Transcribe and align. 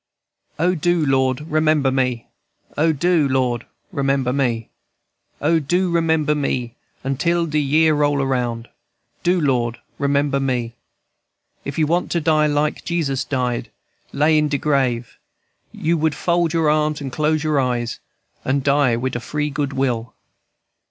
"O 0.57 0.73
do, 0.73 1.05
Lord, 1.05 1.41
remember 1.41 1.91
me! 1.91 2.25
O 2.75 2.91
do, 2.91 3.27
Lord, 3.29 3.67
remember 3.91 4.33
me! 4.33 4.71
O, 5.39 5.59
do 5.59 5.91
remember 5.91 6.33
me, 6.33 6.73
until 7.03 7.45
de 7.45 7.59
year 7.61 7.93
roll 7.93 8.17
round! 8.25 8.67
Do, 9.21 9.39
Lord, 9.39 9.77
remember 9.99 10.39
me! 10.39 10.73
"If 11.63 11.77
you 11.77 11.85
want 11.85 12.09
to 12.13 12.19
die 12.19 12.47
like 12.47 12.83
Jesus 12.83 13.23
died, 13.23 13.69
Lay 14.11 14.39
in 14.39 14.47
de 14.47 14.57
grave, 14.57 15.19
You 15.71 15.99
would 15.99 16.15
fold 16.15 16.51
your 16.51 16.67
arms 16.67 16.99
and 16.99 17.11
close 17.11 17.43
your 17.43 17.59
eyes 17.59 17.99
And 18.43 18.63
die 18.63 18.95
wid 18.95 19.15
a 19.15 19.19
free 19.19 19.51
good 19.51 19.71
will. 19.73 20.15